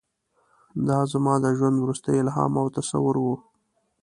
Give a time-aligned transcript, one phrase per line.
[0.87, 3.25] دا زما د ژوند وروستی الهام او تصور و.